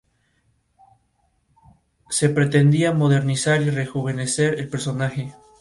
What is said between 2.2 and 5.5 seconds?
pretendía modernizar y rejuvenecer el personaje.